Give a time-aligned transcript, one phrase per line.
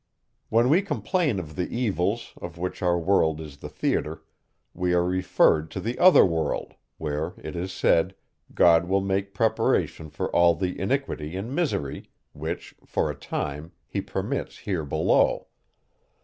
[0.49, 4.23] When we complain of the evils, of which our world is the theatre,
[4.73, 8.15] we are referred to the other world, where it is said,
[8.55, 14.01] God will make reparation for all the iniquity and misery, which, for a time, he
[14.01, 15.45] permits here below.